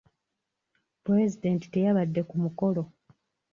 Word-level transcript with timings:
Pulezidenti 1.03 1.65
teyabadde 1.73 2.21
ku 2.29 2.35
mukolo. 2.43 2.83